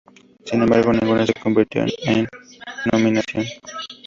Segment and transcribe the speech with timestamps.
[0.45, 2.27] Sin embargo, ninguna se convirtió en
[2.91, 3.45] nominación.